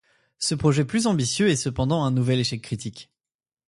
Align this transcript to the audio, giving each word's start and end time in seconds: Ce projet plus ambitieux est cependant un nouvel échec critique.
Ce 0.39 0.55
projet 0.55 0.83
plus 0.83 1.05
ambitieux 1.05 1.49
est 1.51 1.55
cependant 1.55 2.03
un 2.03 2.09
nouvel 2.09 2.39
échec 2.39 2.59
critique. 2.63 3.11